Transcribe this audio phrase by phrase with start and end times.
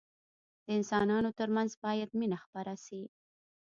[0.65, 3.01] د انسانانو ترمنځ باید مينه خپره سي.